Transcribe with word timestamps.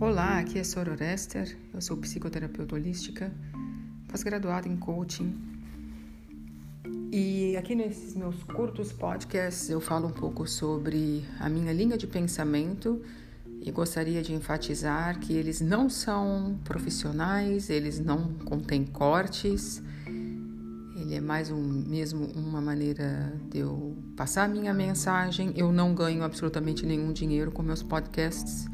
Olá, 0.00 0.38
aqui 0.38 0.58
é 0.58 0.64
Sora 0.64 0.92
Orester, 0.92 1.58
eu 1.74 1.80
sou 1.82 1.94
psicoterapeuta 1.94 2.74
holística, 2.74 3.30
pós-graduada 4.08 4.66
em 4.66 4.74
coaching. 4.74 5.38
E 7.12 7.54
aqui 7.58 7.74
nesses 7.74 8.14
meus 8.14 8.42
curtos 8.44 8.94
podcasts 8.94 9.68
eu 9.68 9.78
falo 9.78 10.08
um 10.08 10.10
pouco 10.10 10.46
sobre 10.46 11.22
a 11.38 11.50
minha 11.50 11.70
linha 11.70 11.98
de 11.98 12.06
pensamento 12.06 13.02
e 13.60 13.70
gostaria 13.70 14.22
de 14.22 14.32
enfatizar 14.32 15.20
que 15.20 15.34
eles 15.34 15.60
não 15.60 15.90
são 15.90 16.58
profissionais, 16.64 17.68
eles 17.68 18.00
não 18.00 18.32
contêm 18.46 18.86
cortes. 18.86 19.82
Ele 20.96 21.14
é 21.14 21.20
mais 21.20 21.50
um, 21.50 21.60
mesmo 21.60 22.24
uma 22.34 22.62
maneira 22.62 23.38
de 23.50 23.58
eu 23.58 23.94
passar 24.16 24.44
a 24.44 24.48
minha 24.48 24.72
mensagem. 24.72 25.52
Eu 25.54 25.70
não 25.70 25.94
ganho 25.94 26.22
absolutamente 26.22 26.86
nenhum 26.86 27.12
dinheiro 27.12 27.50
com 27.50 27.62
meus 27.62 27.82
podcasts 27.82 28.66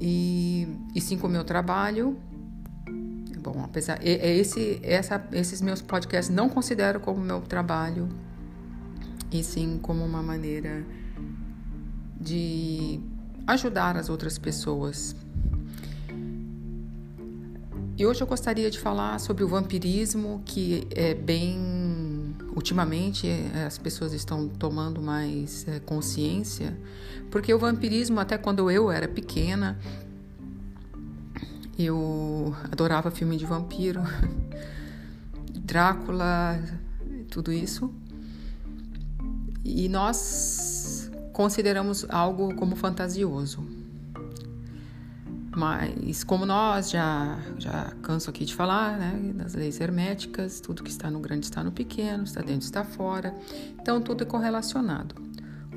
e, 0.00 0.66
e 0.94 1.00
sim 1.00 1.18
com 1.18 1.26
o 1.26 1.30
meu 1.30 1.44
trabalho. 1.44 2.16
Bom, 3.42 3.62
apesar 3.64 3.98
é 4.02 4.36
esse, 4.36 4.80
essa, 4.82 5.24
esses 5.32 5.60
meus 5.60 5.80
podcasts 5.80 6.34
não 6.34 6.48
considero 6.48 7.00
como 7.00 7.20
meu 7.20 7.40
trabalho 7.40 8.08
e 9.32 9.42
sim 9.42 9.78
como 9.80 10.04
uma 10.04 10.22
maneira 10.22 10.84
de 12.20 13.00
ajudar 13.46 13.96
as 13.96 14.08
outras 14.08 14.38
pessoas. 14.38 15.16
E 17.96 18.06
hoje 18.06 18.22
eu 18.22 18.26
gostaria 18.26 18.70
de 18.70 18.78
falar 18.78 19.18
sobre 19.20 19.44
o 19.44 19.48
vampirismo, 19.48 20.42
que 20.46 20.86
é 20.90 21.14
bem. 21.14 21.58
Ultimamente 22.54 23.28
as 23.66 23.78
pessoas 23.78 24.12
estão 24.12 24.48
tomando 24.48 25.00
mais 25.00 25.66
é, 25.68 25.78
consciência, 25.80 26.76
porque 27.30 27.54
o 27.54 27.58
vampirismo, 27.58 28.18
até 28.18 28.36
quando 28.36 28.70
eu 28.70 28.90
era 28.90 29.06
pequena, 29.06 29.78
eu 31.78 32.54
adorava 32.70 33.10
filme 33.10 33.36
de 33.36 33.46
vampiro, 33.46 34.02
Drácula, 35.54 36.60
tudo 37.30 37.52
isso. 37.52 37.94
E 39.64 39.88
nós 39.88 41.10
consideramos 41.32 42.04
algo 42.08 42.54
como 42.56 42.74
fantasioso. 42.74 43.64
Mas 45.54 46.22
como 46.22 46.46
nós 46.46 46.90
já 46.90 47.38
já 47.58 47.92
canso 48.02 48.30
aqui 48.30 48.44
de 48.44 48.54
falar, 48.54 48.96
né, 48.96 49.32
das 49.34 49.54
leis 49.54 49.80
herméticas, 49.80 50.60
tudo 50.60 50.82
que 50.82 50.90
está 50.90 51.10
no 51.10 51.18
grande 51.18 51.46
está 51.46 51.64
no 51.64 51.72
pequeno, 51.72 52.22
está 52.22 52.40
dentro 52.40 52.64
está 52.64 52.84
fora. 52.84 53.34
Então 53.80 54.00
tudo 54.00 54.22
é 54.22 54.26
correlacionado. 54.26 55.14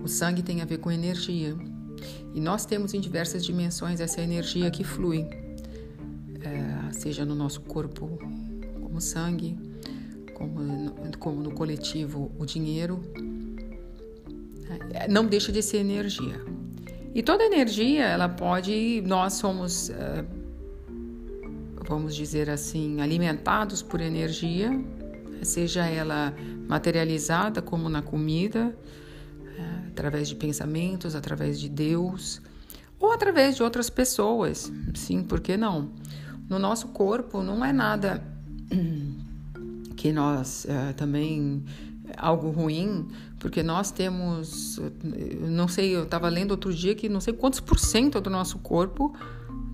O 0.04 0.08
sangue 0.08 0.44
tem 0.44 0.62
a 0.62 0.66
ver 0.66 0.78
com 0.78 0.92
energia. 0.92 1.56
E 2.34 2.40
nós 2.40 2.66
temos 2.66 2.94
em 2.94 3.00
diversas 3.00 3.44
dimensões 3.44 4.00
essa 4.00 4.22
energia 4.22 4.70
que 4.70 4.84
flui, 4.84 5.26
é, 6.42 6.92
seja 6.92 7.26
no 7.26 7.34
nosso 7.34 7.62
corpo 7.62 8.20
como 8.82 9.00
sangue, 9.00 9.58
como 10.34 10.60
no, 10.60 11.18
como 11.18 11.42
no 11.42 11.52
coletivo 11.52 12.32
o 12.38 12.46
dinheiro. 12.46 13.02
É, 14.92 15.08
não 15.08 15.26
deixa 15.26 15.52
de 15.52 15.62
ser 15.62 15.78
energia. 15.78 16.44
E 17.16 17.22
toda 17.22 17.44
energia, 17.44 18.06
ela 18.06 18.28
pode, 18.28 19.02
nós 19.06 19.34
somos, 19.34 19.90
eh, 19.92 20.26
vamos 21.88 22.16
dizer 22.16 22.50
assim, 22.50 23.02
alimentados 23.02 23.84
por 23.84 24.02
energia, 24.02 24.72
seja 25.44 25.86
ela 25.86 26.34
materializada 26.68 27.62
como 27.62 27.88
na 27.88 28.02
comida, 28.02 28.76
eh, 29.46 29.88
através 29.90 30.28
de 30.28 30.36
pensamentos, 30.36 31.14
através 31.16 31.60
de 31.60 31.70
Deus, 31.70 32.42
ou 33.00 33.12
através 33.12 33.58
de 33.58 33.62
outras 33.62 33.92
pessoas. 33.92 34.72
Sim, 34.96 35.24
por 35.24 35.40
que 35.40 35.56
não? 35.56 35.92
No 36.50 36.58
nosso 36.58 36.88
corpo 36.88 37.44
não 37.44 37.64
é 37.64 37.72
nada 37.72 38.24
que 39.96 40.12
nós 40.12 40.66
uh, 40.66 40.94
também 40.96 41.64
algo 42.18 42.50
ruim, 42.50 43.08
porque 43.40 43.62
nós 43.62 43.92
temos, 43.92 44.80
não 45.50 45.68
sei, 45.68 45.96
eu 45.96 46.04
estava 46.04 46.30
lendo 46.30 46.52
outro 46.52 46.74
dia 46.74 46.96
que 46.96 47.10
não 47.10 47.20
sei 47.20 47.34
quantos 47.34 47.60
por 47.60 47.80
cento 47.80 48.20
do 48.22 48.30
nosso 48.30 48.60
corpo 48.60 49.14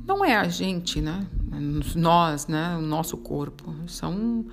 não 0.10 0.26
é 0.26 0.36
a 0.36 0.48
gente, 0.48 1.00
né? 1.00 1.28
Nós, 1.96 2.48
né? 2.48 2.76
O 2.78 2.82
nosso 2.82 3.16
corpo. 3.16 3.76
São 3.86 4.44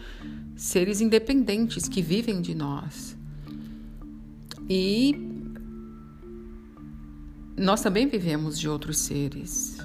seres 0.54 1.00
independentes 1.00 1.88
que 1.88 2.02
vivem 2.02 2.42
de 2.42 2.54
nós. 2.54 3.16
E 4.68 5.14
nós 7.56 7.80
também 7.80 8.06
vivemos 8.06 8.58
de 8.58 8.68
outros 8.68 8.98
seres. 8.98 9.78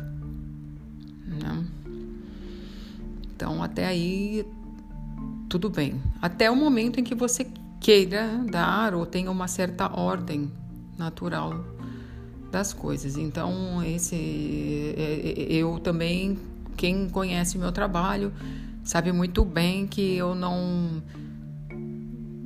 Né? 1.26 1.66
Então, 3.34 3.64
até 3.64 3.86
aí, 3.86 4.46
tudo 5.48 5.70
bem. 5.70 6.02
Até 6.22 6.52
o 6.52 6.56
momento 6.56 7.00
em 7.00 7.04
que 7.04 7.16
você 7.16 7.48
queira 7.82 8.46
dar 8.50 8.94
ou 8.94 9.06
tenha 9.06 9.30
uma 9.32 9.48
certa 9.48 9.92
ordem 10.00 10.52
natural 10.98 11.66
das 12.52 12.74
coisas. 12.74 13.18
Então, 13.18 13.84
esse 13.84 14.94
é, 14.96 15.50
é, 15.50 15.54
eu 15.54 15.80
também, 15.80 16.38
quem 16.78 17.10
conhece 17.10 17.58
meu 17.58 17.72
trabalho, 17.72 18.32
sabe 18.84 19.12
muito 19.12 19.44
bem 19.44 19.88
que 19.88 20.16
eu 20.16 20.36
não 20.36 21.02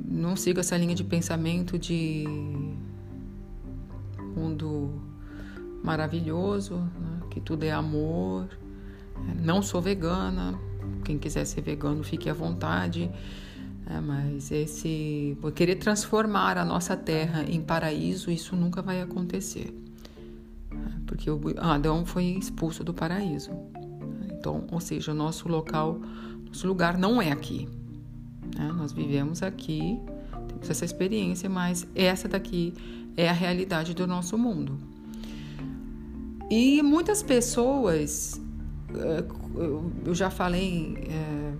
não 0.08 0.34
sigo 0.34 0.58
essa 0.58 0.76
linha 0.78 0.94
de 0.94 1.04
pensamento 1.04 1.78
de 1.78 2.24
mundo 4.34 5.02
maravilhoso, 5.84 6.76
né? 6.76 7.20
que 7.30 7.40
tudo 7.40 7.64
é 7.64 7.70
amor. 7.70 8.48
Não 9.42 9.60
sou 9.60 9.82
vegana. 9.82 10.58
Quem 11.04 11.18
quiser 11.18 11.44
ser 11.44 11.60
vegano, 11.60 12.02
fique 12.02 12.30
à 12.30 12.32
vontade. 12.34 13.10
É, 13.88 14.00
mas 14.00 14.50
esse 14.50 15.38
querer 15.54 15.76
transformar 15.76 16.58
a 16.58 16.64
nossa 16.64 16.96
terra 16.96 17.44
em 17.44 17.60
paraíso, 17.60 18.30
isso 18.30 18.56
nunca 18.56 18.82
vai 18.82 19.00
acontecer. 19.00 19.72
Porque 21.06 21.30
o 21.30 21.40
Adão 21.58 22.04
foi 22.04 22.24
expulso 22.24 22.82
do 22.82 22.92
paraíso. 22.92 23.50
Então, 24.32 24.66
ou 24.72 24.80
seja, 24.80 25.12
o 25.12 25.14
nosso 25.14 25.48
local, 25.48 26.00
nosso 26.44 26.66
lugar 26.66 26.98
não 26.98 27.22
é 27.22 27.30
aqui. 27.30 27.68
Né? 28.56 28.72
Nós 28.76 28.92
vivemos 28.92 29.42
aqui, 29.42 30.00
temos 30.48 30.68
essa 30.68 30.84
experiência, 30.84 31.48
mas 31.48 31.86
essa 31.94 32.28
daqui 32.28 32.74
é 33.16 33.28
a 33.28 33.32
realidade 33.32 33.94
do 33.94 34.06
nosso 34.06 34.36
mundo. 34.36 34.78
E 36.50 36.82
muitas 36.82 37.22
pessoas, 37.22 38.40
é, 38.94 39.24
eu 40.04 40.14
já 40.14 40.28
falei 40.28 40.96
é, 41.08 41.52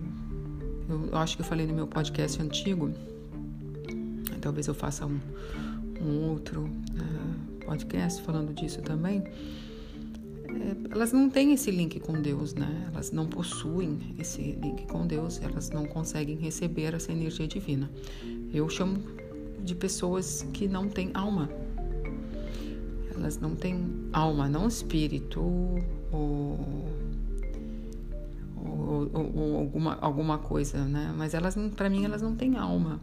eu 0.89 1.19
acho 1.19 1.37
que 1.37 1.43
eu 1.43 1.47
falei 1.47 1.67
no 1.67 1.75
meu 1.75 1.87
podcast 1.87 2.41
antigo, 2.41 2.93
talvez 4.41 4.69
eu 4.69 4.75
faça 4.75 5.05
um, 5.05 5.19
um 6.01 6.31
outro 6.31 6.63
uh, 6.63 7.65
podcast 7.65 8.23
falando 8.23 8.55
disso 8.55 8.81
também. 8.83 9.25
É, 10.49 10.93
elas 10.93 11.13
não 11.13 11.29
têm 11.29 11.53
esse 11.53 11.71
link 11.71 11.99
com 11.99 12.21
Deus, 12.21 12.55
né? 12.55 12.89
Elas 12.93 13.11
não 13.11 13.27
possuem 13.27 13.99
esse 14.19 14.53
link 14.63 14.87
com 14.87 15.07
Deus, 15.07 15.41
elas 15.43 15.71
não 15.71 15.85
conseguem 15.85 16.37
receber 16.37 16.95
essa 16.95 17.11
energia 17.11 17.49
divina. 17.49 17.91
Eu 18.55 18.69
chamo 18.69 18.99
de 19.65 19.75
pessoas 19.75 20.47
que 20.53 20.69
não 20.69 20.89
têm 20.89 21.11
alma. 21.15 21.51
Elas 23.15 23.39
não 23.39 23.57
têm 23.57 23.85
alma, 24.13 24.49
não 24.49 24.69
espírito 24.69 25.41
ou 26.13 26.85
ou, 29.16 29.37
ou, 29.37 29.56
alguma, 29.56 29.94
alguma 30.00 30.38
coisa, 30.38 30.84
né? 30.84 31.15
Mas 31.16 31.32
elas, 31.34 31.56
para 31.75 31.88
mim, 31.88 32.04
elas 32.04 32.22
não 32.22 32.34
têm 32.37 32.56
alma. 32.56 33.00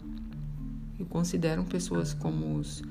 Eu 1.00 1.06
considero 1.08 1.64
pessoas 1.64 2.14
como 2.14 2.58
os, 2.58 2.84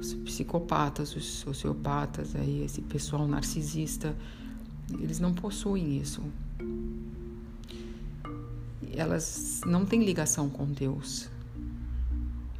os 0.00 0.14
psicopatas, 0.14 1.14
os 1.14 1.24
sociopatas, 1.24 2.34
aí 2.34 2.62
esse 2.62 2.80
pessoal 2.80 3.28
narcisista, 3.28 4.16
eles 4.98 5.20
não 5.20 5.34
possuem 5.34 5.98
isso. 5.98 6.22
Elas 8.92 9.60
não 9.66 9.84
têm 9.84 10.04
ligação 10.04 10.48
com 10.48 10.66
Deus. 10.66 11.28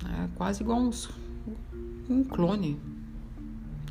É 0.04 0.28
quase 0.34 0.62
igual 0.62 0.80
uns, 0.80 1.08
um 2.08 2.22
clone. 2.22 2.78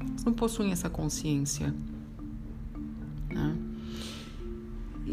Eles 0.02 0.24
não 0.24 0.34
possuem 0.34 0.72
essa 0.72 0.90
consciência. 0.90 1.74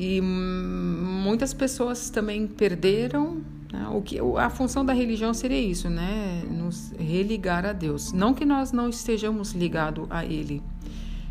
E 0.02 0.19
muitas 0.23 1.52
pessoas 1.52 2.08
também 2.08 2.47
perderam. 2.47 3.43
Né? 3.70 3.87
O 3.93 4.00
que, 4.00 4.19
a 4.38 4.49
função 4.49 4.82
da 4.82 4.94
religião 4.94 5.35
seria 5.35 5.61
isso, 5.61 5.91
né? 5.91 6.43
Nos 6.50 6.91
religar 6.99 7.67
a 7.67 7.75
Deus. 7.75 8.11
Não 8.11 8.32
que 8.32 8.47
nós 8.47 8.73
não 8.73 8.88
estejamos 8.88 9.52
ligados 9.52 10.06
a 10.08 10.25
Ele, 10.25 10.62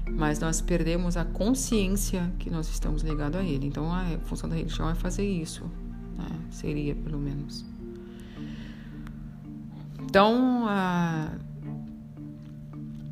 mas 0.08 0.40
nós 0.40 0.62
perdemos 0.62 1.18
a 1.18 1.26
consciência 1.26 2.32
que 2.38 2.52
nós 2.52 2.70
estamos 2.70 3.02
ligados 3.02 3.42
a 3.42 3.44
Ele. 3.44 3.66
Então 3.66 3.92
a 3.92 4.06
função 4.26 4.48
da 4.48 4.56
religião 4.56 4.88
é 4.88 4.94
fazer 4.94 5.28
isso. 5.28 5.64
Né? 6.16 6.30
Seria, 6.52 6.94
pelo 6.94 7.18
menos. 7.18 7.66
Então, 10.04 10.66
a 10.68 11.32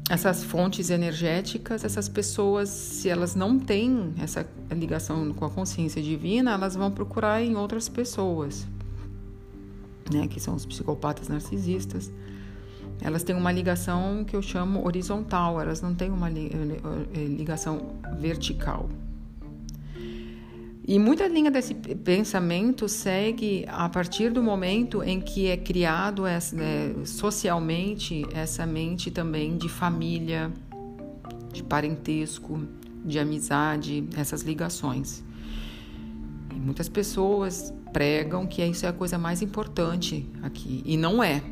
essas 0.10 0.44
fontes 0.44 0.90
energéticas, 0.90 1.84
essas 1.84 2.08
pessoas, 2.08 2.70
se 2.70 3.10
elas 3.10 3.36
não 3.36 3.60
têm 3.60 4.14
essa 4.20 4.48
ligação 4.72 5.34
com 5.34 5.44
a 5.44 5.50
consciência 5.50 6.02
divina, 6.02 6.54
elas 6.54 6.76
vão 6.76 6.90
procurar 6.90 7.42
em 7.42 7.56
outras 7.56 7.90
pessoas, 7.90 8.66
né, 10.12 10.28
que 10.28 10.40
são 10.40 10.56
os 10.56 10.66
psicopatas 10.66 11.28
narcisistas. 11.28 12.12
Elas 13.02 13.22
têm 13.24 13.36
uma 13.36 13.52
ligação 13.52 14.24
que 14.24 14.36
eu 14.36 14.42
chamo 14.42 14.86
horizontal, 14.86 15.60
elas 15.60 15.82
não 15.82 15.94
têm 15.94 16.10
uma 16.10 16.30
eh, 16.30 17.26
ligação 17.28 17.96
vertical. 18.18 18.90
E 20.88 20.98
muita 20.98 21.28
linha 21.28 21.52
desse 21.52 21.74
pensamento 21.76 22.88
segue 22.88 23.66
a 23.68 23.90
partir 23.90 24.32
do 24.32 24.42
momento 24.42 25.04
em 25.04 25.20
que 25.20 25.48
é 25.48 25.58
criado 25.58 26.26
essa, 26.26 26.56
né, 26.56 26.96
socialmente 27.04 28.26
essa 28.34 28.66
mente 28.66 29.12
também 29.12 29.58
de 29.58 29.68
família, 29.68 30.50
de 31.52 31.62
parentesco, 31.62 32.66
de 33.04 33.20
amizade, 33.20 34.08
essas 34.16 34.44
ligações. 34.44 35.26
E 36.56 36.58
muitas 36.58 36.88
pessoas 36.88 37.74
pregam 37.92 38.48
que 38.48 38.64
isso 38.64 38.86
é 38.86 38.90
a 38.90 38.94
coisa 38.94 39.18
mais 39.18 39.42
importante 39.42 40.26
aqui. 40.42 40.82
E 40.86 40.96
não 40.96 41.22
é. 41.22 41.44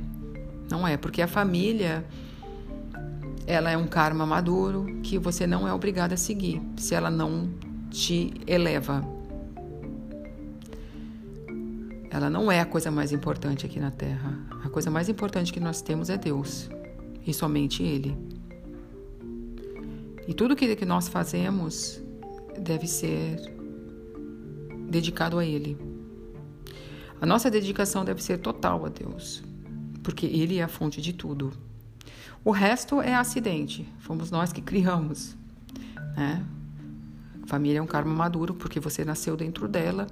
Não 0.71 0.87
é, 0.87 0.95
porque 0.95 1.21
a 1.21 1.27
família 1.27 2.05
ela 3.45 3.69
é 3.69 3.75
um 3.75 3.85
karma 3.85 4.25
maduro 4.25 5.01
que 5.03 5.19
você 5.19 5.45
não 5.45 5.67
é 5.67 5.73
obrigado 5.73 6.13
a 6.13 6.17
seguir 6.17 6.61
se 6.77 6.95
ela 6.95 7.11
não 7.11 7.49
te 7.91 8.33
eleva 8.47 9.14
ela 12.15 12.29
não 12.29 12.50
é 12.50 12.62
a 12.62 12.65
coisa 12.65 12.89
mais 12.89 13.12
importante 13.12 13.65
aqui 13.65 13.77
na 13.77 13.91
Terra. 13.91 14.39
A 14.63 14.69
coisa 14.69 14.89
mais 14.89 15.09
importante 15.09 15.51
que 15.51 15.59
nós 15.59 15.81
temos 15.81 16.09
é 16.09 16.15
Deus 16.15 16.69
e 17.27 17.33
somente 17.33 17.83
Ele. 17.83 18.17
E 20.25 20.33
tudo 20.33 20.56
que 20.56 20.85
nós 20.85 21.09
fazemos 21.09 22.01
deve 22.57 22.88
ser 22.88 23.35
dedicado 24.88 25.38
a 25.38 25.45
Ele. 25.45 25.77
A 27.19 27.25
nossa 27.25 27.51
dedicação 27.51 28.06
deve 28.06 28.23
ser 28.23 28.38
total 28.38 28.85
a 28.85 28.89
Deus, 28.89 29.44
porque 30.01 30.25
Ele 30.25 30.59
é 30.59 30.63
a 30.63 30.69
fonte 30.69 31.01
de 31.01 31.11
tudo. 31.11 31.51
O 32.45 32.51
resto 32.51 33.01
é 33.01 33.13
acidente, 33.13 33.85
fomos 34.00 34.31
nós 34.31 34.53
que 34.53 34.61
criamos. 34.61 35.35
Né? 36.15 36.45
Família 37.47 37.80
é 37.80 37.81
um 37.81 37.88
karma 37.88 38.13
maduro 38.13 38.53
porque 38.53 38.80
você 38.80 39.06
nasceu 39.06 39.36
dentro 39.38 39.68
dela 39.68 40.07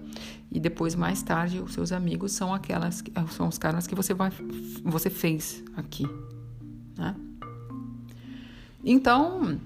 e 0.51 0.59
depois 0.59 0.95
mais 0.95 1.21
tarde 1.23 1.59
os 1.59 1.73
seus 1.73 1.91
amigos 1.91 2.31
são 2.31 2.53
aquelas 2.53 3.03
são 3.31 3.47
os 3.47 3.57
karmas 3.57 3.87
que 3.87 3.95
você 3.95 4.13
vai 4.13 4.31
você 4.83 5.09
fez 5.09 5.63
aqui, 5.75 6.07
né? 6.97 7.15
Então 8.83 9.59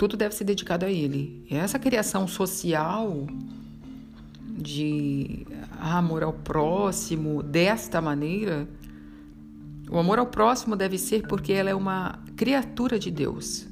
tudo 0.00 0.16
deve 0.16 0.34
ser 0.34 0.44
dedicado 0.44 0.86
a 0.86 0.90
ele. 0.90 1.44
E 1.50 1.54
essa 1.54 1.78
criação 1.78 2.26
social 2.26 3.26
de 4.56 5.46
amor 5.78 6.22
ao 6.22 6.32
próximo 6.32 7.42
desta 7.42 8.00
maneira, 8.00 8.66
o 9.90 9.98
amor 9.98 10.18
ao 10.18 10.26
próximo 10.26 10.74
deve 10.74 10.96
ser 10.96 11.26
porque 11.26 11.52
ela 11.52 11.68
é 11.68 11.74
uma 11.74 12.18
criatura 12.34 12.98
de 12.98 13.10
Deus. 13.10 13.66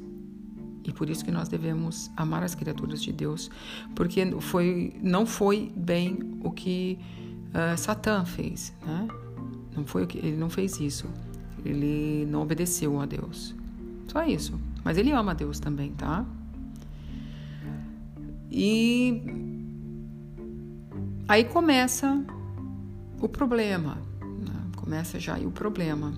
E 0.84 0.92
por 0.92 1.10
isso 1.10 1.25
que 1.25 1.30
nós 1.30 1.48
devemos 1.48 2.10
amar 2.16 2.42
as 2.42 2.54
criaturas 2.54 3.02
de 3.02 3.12
Deus, 3.12 3.50
porque 3.94 4.25
foi, 4.40 4.94
não 5.02 5.26
foi 5.26 5.72
bem 5.76 6.19
o 6.40 6.50
que 6.50 6.98
uh, 7.48 7.76
Satã 7.76 8.25
fez, 8.25 8.75
né? 8.86 9.08
Não 9.76 9.84
foi 9.84 10.04
o 10.04 10.06
que 10.06 10.19
ele 10.19 10.36
não 10.36 10.50
fez 10.50 10.80
isso. 10.80 11.06
Ele 11.64 12.26
não 12.26 12.42
obedeceu 12.42 13.00
a 13.00 13.06
Deus. 13.06 13.54
Só 14.08 14.25
isso. 14.25 14.58
Mas 14.82 14.96
ele 14.96 15.12
ama 15.12 15.32
a 15.32 15.34
Deus 15.34 15.60
também, 15.60 15.92
tá? 15.92 16.25
E 18.50 19.22
aí 21.28 21.44
começa 21.44 22.24
o 23.20 23.28
problema. 23.28 23.98
Né? 24.20 24.70
Começa 24.76 25.20
já 25.20 25.34
aí 25.34 25.46
o 25.46 25.50
problema. 25.50 26.14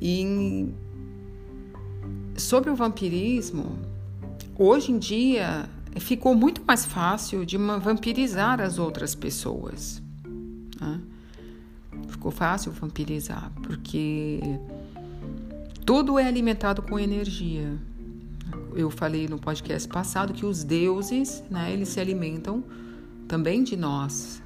E 0.00 0.72
sobre 2.36 2.70
o 2.70 2.76
vampirismo, 2.76 3.78
hoje 4.58 4.92
em 4.92 4.98
dia 4.98 5.68
ficou 5.98 6.34
muito 6.34 6.62
mais 6.66 6.84
fácil 6.84 7.44
de 7.44 7.56
vampirizar 7.56 8.60
as 8.60 8.78
outras 8.78 9.14
pessoas. 9.14 10.02
Né? 10.80 11.00
Ficou 12.08 12.30
fácil 12.30 12.72
vampirizar, 12.72 13.50
porque 13.62 14.40
tudo 15.84 16.18
é 16.18 16.26
alimentado 16.26 16.82
com 16.82 16.98
energia. 16.98 17.78
Eu 18.74 18.90
falei 18.90 19.26
no 19.26 19.38
podcast 19.38 19.88
passado 19.88 20.34
que 20.34 20.44
os 20.44 20.62
deuses, 20.62 21.42
né, 21.50 21.72
eles 21.72 21.88
se 21.88 21.98
alimentam 21.98 22.62
também 23.26 23.62
de 23.62 23.76
nós. 23.76 24.42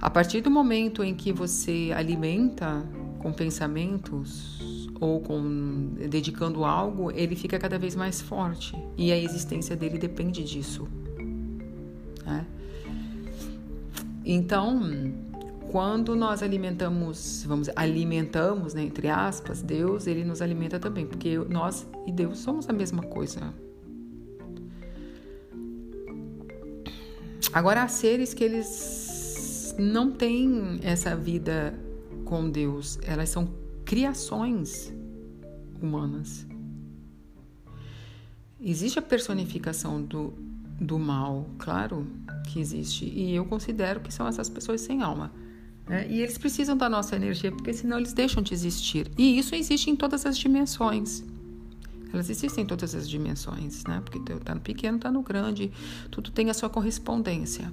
A 0.00 0.08
partir 0.08 0.42
do 0.42 0.50
momento 0.50 1.02
em 1.02 1.14
que 1.14 1.32
você 1.32 1.92
alimenta 1.96 2.86
com 3.18 3.32
pensamentos 3.32 4.85
ou 5.00 5.20
com 5.20 5.94
dedicando 6.08 6.64
algo, 6.64 7.10
ele 7.10 7.36
fica 7.36 7.58
cada 7.58 7.78
vez 7.78 7.94
mais 7.94 8.20
forte 8.20 8.74
e 8.96 9.12
a 9.12 9.18
existência 9.18 9.76
dele 9.76 9.98
depende 9.98 10.42
disso. 10.42 10.88
Né? 12.24 12.46
Então, 14.24 14.80
quando 15.70 16.16
nós 16.16 16.42
alimentamos, 16.42 17.44
vamos 17.46 17.68
alimentamos, 17.76 18.74
né, 18.74 18.82
entre 18.82 19.08
aspas, 19.08 19.62
Deus, 19.62 20.06
ele 20.06 20.24
nos 20.24 20.40
alimenta 20.40 20.78
também, 20.78 21.06
porque 21.06 21.38
nós 21.38 21.86
e 22.06 22.12
Deus 22.12 22.38
somos 22.38 22.68
a 22.68 22.72
mesma 22.72 23.02
coisa. 23.02 23.52
Agora 27.52 27.82
há 27.82 27.88
seres 27.88 28.34
que 28.34 28.44
eles 28.44 29.74
não 29.78 30.10
têm 30.10 30.80
essa 30.82 31.14
vida 31.14 31.78
com 32.24 32.50
Deus, 32.50 32.98
elas 33.04 33.28
são 33.28 33.48
criações 33.86 34.92
humanas. 35.80 36.44
Existe 38.60 38.98
a 38.98 39.02
personificação 39.02 40.02
do, 40.02 40.34
do 40.80 40.98
mal, 40.98 41.48
claro 41.56 42.04
que 42.48 42.58
existe, 42.58 43.04
e 43.04 43.34
eu 43.34 43.44
considero 43.44 44.00
que 44.00 44.12
são 44.12 44.26
essas 44.26 44.48
pessoas 44.48 44.80
sem 44.80 45.02
alma. 45.02 45.32
Né? 45.86 46.08
E 46.10 46.20
eles 46.20 46.36
precisam 46.36 46.76
da 46.76 46.88
nossa 46.88 47.14
energia, 47.14 47.52
porque 47.52 47.72
senão 47.72 47.96
eles 47.96 48.12
deixam 48.12 48.42
de 48.42 48.52
existir. 48.52 49.08
E 49.16 49.38
isso 49.38 49.54
existe 49.54 49.88
em 49.88 49.94
todas 49.94 50.26
as 50.26 50.36
dimensões. 50.36 51.22
Elas 52.12 52.28
existem 52.28 52.64
em 52.64 52.66
todas 52.66 52.92
as 52.94 53.08
dimensões, 53.08 53.84
né? 53.84 54.00
Porque 54.04 54.32
está 54.32 54.54
no 54.54 54.60
pequeno, 54.60 54.96
está 54.96 55.10
no 55.10 55.22
grande, 55.22 55.70
tudo 56.10 56.30
tem 56.30 56.50
a 56.50 56.54
sua 56.54 56.68
correspondência. 56.68 57.70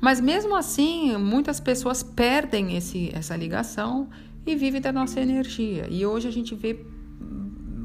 Mas 0.00 0.20
mesmo 0.20 0.54
assim, 0.54 1.16
muitas 1.16 1.60
pessoas 1.60 2.02
perdem 2.02 2.76
esse, 2.76 3.10
essa 3.14 3.36
ligação 3.36 4.08
e 4.46 4.54
vivem 4.54 4.80
da 4.80 4.92
nossa 4.92 5.20
energia. 5.20 5.86
E 5.90 6.04
hoje 6.04 6.28
a 6.28 6.30
gente 6.30 6.54
vê 6.54 6.84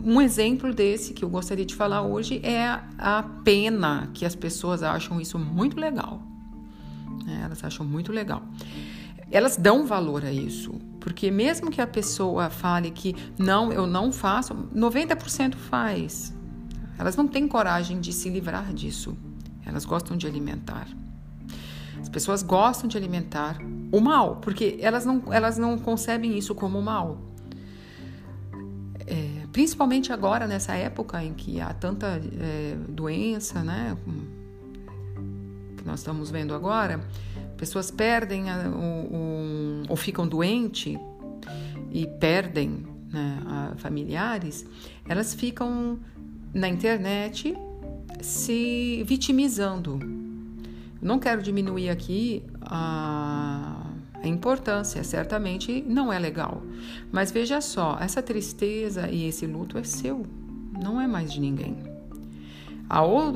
um 0.03 0.21
exemplo 0.21 0.73
desse 0.73 1.13
que 1.13 1.23
eu 1.23 1.29
gostaria 1.29 1.65
de 1.65 1.75
falar 1.75 2.01
hoje 2.01 2.39
é 2.43 2.79
a 2.97 3.23
pena 3.43 4.09
que 4.13 4.25
as 4.25 4.35
pessoas 4.35 4.81
acham 4.81 5.19
isso 5.19 5.37
muito 5.37 5.79
legal. 5.79 6.23
É, 7.27 7.43
elas 7.43 7.63
acham 7.63 7.85
muito 7.85 8.11
legal. 8.11 8.43
Elas 9.31 9.57
dão 9.57 9.85
valor 9.85 10.25
a 10.25 10.31
isso, 10.31 10.73
porque 10.99 11.29
mesmo 11.29 11.69
que 11.69 11.81
a 11.81 11.87
pessoa 11.87 12.49
fale 12.49 12.89
que 12.89 13.15
não, 13.37 13.71
eu 13.71 13.85
não 13.85 14.11
faço, 14.11 14.55
90% 14.75 15.55
faz. 15.55 16.35
Elas 16.97 17.15
não 17.15 17.27
têm 17.27 17.47
coragem 17.47 17.99
de 17.99 18.11
se 18.11 18.29
livrar 18.29 18.73
disso. 18.73 19.15
Elas 19.65 19.85
gostam 19.85 20.17
de 20.17 20.25
alimentar. 20.25 20.87
As 22.01 22.09
pessoas 22.09 22.41
gostam 22.41 22.87
de 22.87 22.97
alimentar 22.97 23.57
o 23.91 23.99
mal, 23.99 24.37
porque 24.37 24.77
elas 24.81 25.05
não, 25.05 25.23
elas 25.31 25.57
não 25.57 25.77
concebem 25.77 26.37
isso 26.37 26.53
como 26.53 26.81
mal. 26.81 27.17
É, 29.05 29.47
principalmente 29.51 30.13
agora, 30.13 30.45
nessa 30.45 30.75
época 30.75 31.23
em 31.23 31.33
que 31.33 31.59
há 31.59 31.73
tanta 31.73 32.21
é, 32.39 32.75
doença, 32.87 33.63
né? 33.63 33.97
Que 35.77 35.85
nós 35.85 35.99
estamos 35.99 36.29
vendo 36.29 36.53
agora, 36.53 36.99
pessoas 37.57 37.89
perdem 37.89 38.49
a, 38.49 38.69
o, 38.69 39.15
o, 39.15 39.83
ou 39.89 39.95
ficam 39.95 40.27
doentes 40.27 40.97
e 41.91 42.05
perdem 42.05 42.85
né, 43.11 43.39
a, 43.47 43.73
familiares, 43.77 44.67
elas 45.07 45.33
ficam 45.33 45.97
na 46.53 46.67
internet 46.67 47.55
se 48.21 49.03
vitimizando 49.05 49.99
não 51.01 51.17
quero 51.17 51.41
diminuir 51.41 51.89
aqui 51.89 52.43
a, 52.61 53.78
a 54.21 54.27
importância, 54.27 55.03
certamente 55.03 55.83
não 55.87 56.11
é 56.11 56.19
legal. 56.19 56.61
Mas 57.11 57.31
veja 57.31 57.61
só, 57.61 57.97
essa 57.99 58.21
tristeza 58.21 59.09
e 59.09 59.25
esse 59.25 59.45
luto 59.45 59.77
é 59.77 59.83
seu, 59.83 60.25
não 60.81 60.99
é 60.99 61.07
mais 61.07 61.31
de 61.31 61.39
ninguém. 61.39 61.77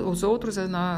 os 0.06 0.24
outros, 0.24 0.58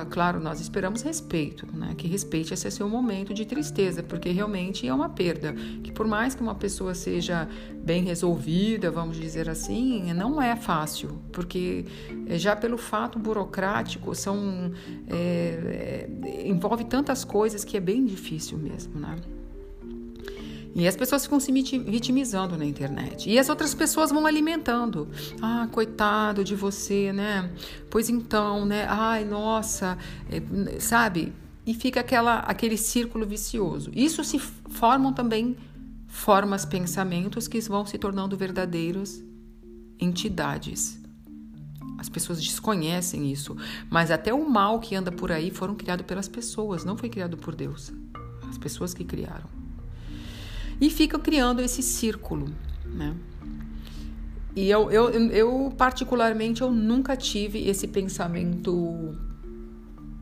claro, 0.09 0.39
nós 0.39 0.59
esperamos 0.59 1.03
respeito, 1.03 1.67
né? 1.71 1.93
que 1.95 2.07
respeite 2.07 2.53
esse 2.53 2.69
seu 2.71 2.89
momento 2.89 3.31
de 3.31 3.45
tristeza, 3.45 4.01
porque 4.01 4.29
realmente 4.31 4.87
é 4.87 4.93
uma 4.93 5.09
perda. 5.09 5.53
Que 5.83 5.91
por 5.91 6.07
mais 6.07 6.33
que 6.33 6.41
uma 6.41 6.55
pessoa 6.55 6.95
seja 6.95 7.47
bem 7.83 8.03
resolvida, 8.03 8.89
vamos 8.89 9.17
dizer 9.17 9.47
assim, 9.47 10.11
não 10.13 10.41
é 10.41 10.55
fácil, 10.55 11.21
porque 11.31 11.85
eh, 12.27 12.39
já 12.39 12.55
pelo 12.55 12.77
fato 12.77 13.19
burocrático 13.19 14.15
são 14.15 14.71
é, 15.07 16.09
envolve 16.43 16.85
tantas 16.85 17.23
coisas 17.23 17.63
que 17.63 17.77
é 17.77 17.79
bem 17.79 18.03
difícil 18.03 18.57
mesmo, 18.57 18.99
né? 18.99 19.15
E 20.75 20.85
as 20.89 20.95
pessoas 20.97 21.23
ficam 21.23 21.39
se 21.39 21.53
vitimizando 21.53 22.57
na 22.57 22.65
internet. 22.65 23.29
E 23.29 23.39
as 23.39 23.47
outras 23.47 23.73
pessoas 23.73 24.11
vão 24.11 24.25
alimentando. 24.25 25.07
Ah, 25.41 25.69
coitado 25.71 26.43
de 26.43 26.53
você, 26.53 27.13
né? 27.13 27.49
Pois 27.89 28.09
então, 28.09 28.65
né? 28.65 28.85
Ai, 28.89 29.23
nossa, 29.23 29.97
é, 30.29 30.77
sabe? 30.81 31.31
E 31.65 31.73
fica 31.73 32.01
aquela, 32.01 32.39
aquele 32.39 32.75
círculo 32.75 33.25
vicioso. 33.25 33.89
Isso 33.95 34.21
se 34.25 34.37
formam 34.37 35.13
também 35.13 35.55
formas, 36.07 36.65
pensamentos 36.65 37.47
que 37.47 37.61
vão 37.61 37.85
se 37.85 37.97
tornando 37.97 38.35
verdadeiros 38.35 39.23
entidades. 39.97 40.99
As 41.97 42.09
pessoas 42.09 42.43
desconhecem 42.43 43.31
isso, 43.31 43.55
mas 43.89 44.11
até 44.11 44.33
o 44.33 44.49
mal 44.49 44.81
que 44.81 44.93
anda 44.93 45.09
por 45.09 45.31
aí 45.31 45.51
foram 45.51 45.73
criados 45.73 46.05
pelas 46.05 46.27
pessoas, 46.27 46.83
não 46.83 46.97
foi 46.97 47.07
criado 47.07 47.37
por 47.37 47.55
Deus. 47.55 47.93
As 48.49 48.57
pessoas 48.57 48.93
que 48.93 49.05
criaram 49.05 49.54
e 50.79 50.89
fica 50.89 51.17
criando 51.17 51.61
esse 51.61 51.81
círculo, 51.81 52.47
né? 52.85 53.15
E 54.55 54.69
eu, 54.69 54.89
eu, 54.89 55.09
eu, 55.31 55.73
particularmente, 55.77 56.61
eu 56.61 56.71
nunca 56.71 57.17
tive 57.17 57.67
esse 57.67 57.87
pensamento 57.87 59.13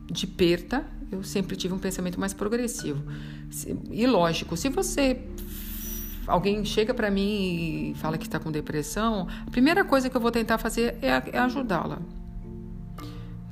de 0.06 0.26
perda, 0.26 0.84
eu 1.10 1.22
sempre 1.22 1.54
tive 1.56 1.72
um 1.72 1.78
pensamento 1.78 2.18
mais 2.18 2.34
progressivo. 2.34 3.02
E 3.90 4.04
lógico, 4.06 4.56
se 4.56 4.68
você 4.68 5.22
alguém 6.26 6.64
chega 6.64 6.92
para 6.92 7.10
mim 7.10 7.92
e 7.92 7.94
fala 7.96 8.18
que 8.18 8.26
está 8.26 8.40
com 8.40 8.50
depressão, 8.50 9.28
a 9.46 9.50
primeira 9.50 9.84
coisa 9.84 10.10
que 10.10 10.16
eu 10.16 10.20
vou 10.20 10.32
tentar 10.32 10.58
fazer 10.58 10.96
é, 11.00 11.22
é 11.32 11.38
ajudá-la. 11.38 12.00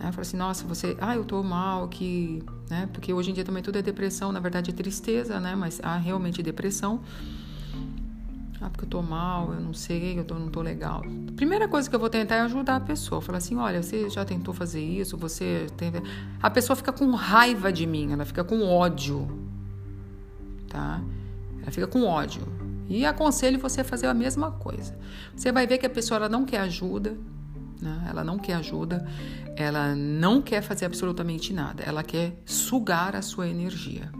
Né? 0.00 0.10
Fala 0.10 0.22
assim, 0.22 0.36
nossa, 0.36 0.64
você, 0.66 0.96
ah, 1.00 1.14
eu 1.14 1.24
tô 1.24 1.42
mal, 1.42 1.88
que, 1.88 2.42
né? 2.72 2.88
Porque 2.90 3.12
hoje 3.12 3.30
em 3.30 3.34
dia 3.34 3.44
também 3.44 3.62
tudo 3.62 3.76
é 3.78 3.82
depressão, 3.82 4.32
na 4.32 4.40
verdade 4.40 4.70
é 4.70 4.72
tristeza, 4.72 5.38
né? 5.38 5.54
Mas 5.54 5.78
há 5.82 5.98
realmente 5.98 6.42
depressão. 6.42 7.00
Ah, 8.62 8.70
porque 8.70 8.84
eu 8.86 8.88
tô 8.88 9.02
mal, 9.02 9.52
eu 9.52 9.60
não 9.60 9.74
sei, 9.74 10.18
eu 10.18 10.24
tô, 10.24 10.38
não 10.38 10.48
tô 10.48 10.62
legal. 10.62 11.02
Primeira 11.36 11.68
coisa 11.68 11.90
que 11.90 11.94
eu 11.94 12.00
vou 12.00 12.08
tentar 12.08 12.36
é 12.36 12.40
ajudar 12.40 12.76
a 12.76 12.80
pessoa. 12.80 13.20
Falar 13.20 13.38
assim, 13.38 13.56
olha, 13.56 13.82
você 13.82 14.08
já 14.08 14.24
tentou 14.24 14.54
fazer 14.54 14.80
isso, 14.80 15.18
você 15.18 15.66
tem... 15.76 15.92
A 16.40 16.48
pessoa 16.48 16.74
fica 16.74 16.92
com 16.92 17.10
raiva 17.10 17.70
de 17.70 17.84
mim, 17.86 18.12
ela 18.12 18.24
fica 18.24 18.42
com 18.42 18.64
ódio, 18.64 19.28
tá? 20.68 21.02
Ela 21.60 21.70
fica 21.70 21.86
com 21.86 22.04
ódio. 22.04 22.42
E 22.88 23.04
aconselho 23.04 23.58
você 23.58 23.82
a 23.82 23.84
fazer 23.84 24.06
a 24.06 24.14
mesma 24.14 24.52
coisa. 24.52 24.96
Você 25.36 25.52
vai 25.52 25.66
ver 25.66 25.76
que 25.78 25.86
a 25.86 25.90
pessoa 25.90 26.16
ela 26.16 26.28
não 26.28 26.44
quer 26.44 26.60
ajuda, 26.60 27.16
né? 27.82 28.06
Ela 28.08 28.22
não 28.22 28.38
quer 28.38 28.54
ajuda, 28.54 29.04
ela 29.56 29.94
não 29.94 30.40
quer 30.40 30.62
fazer 30.62 30.86
absolutamente 30.86 31.52
nada, 31.52 31.82
ela 31.82 32.02
quer 32.02 32.40
sugar 32.46 33.16
a 33.16 33.22
sua 33.22 33.48
energia. 33.48 34.10